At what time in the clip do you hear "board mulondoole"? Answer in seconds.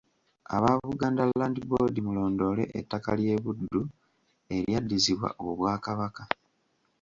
1.69-2.63